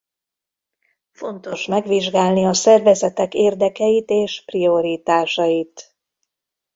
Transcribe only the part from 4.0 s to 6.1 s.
és prioritásait.